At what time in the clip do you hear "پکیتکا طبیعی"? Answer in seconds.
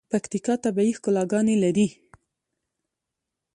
0.11-0.95